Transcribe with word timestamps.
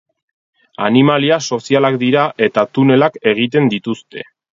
Animalia 0.85 1.37
sozialak 1.57 1.97
dira 2.05 2.23
eta 2.47 2.63
tunelak 2.79 3.21
egiten 3.33 3.71
dituzte. 3.75 4.25